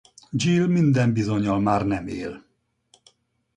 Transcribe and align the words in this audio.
Jill 0.31 0.67
minden 0.67 1.13
bizonnyal 1.13 1.59
már 1.59 1.85
nem 1.85 2.07
él. 2.07 2.45